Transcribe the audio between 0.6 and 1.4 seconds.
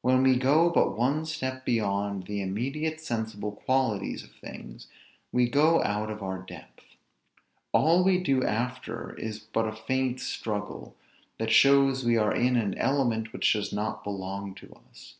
but one